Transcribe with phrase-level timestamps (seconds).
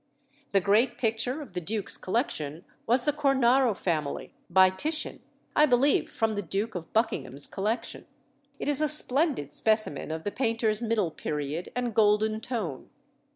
[0.51, 5.21] The great picture of the duke's collection was the Cornaro family, by Titian;
[5.55, 8.07] I believe from the Duke of Buckingham's collection.
[8.57, 12.89] It is a splendid specimen of the painter's middle period and golden tone.